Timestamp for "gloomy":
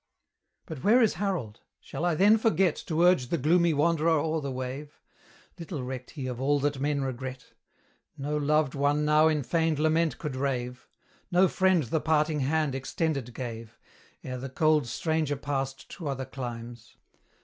3.37-3.71